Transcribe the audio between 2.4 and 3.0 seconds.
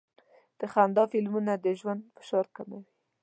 کموي.